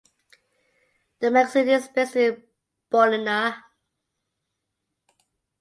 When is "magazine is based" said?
1.29-2.15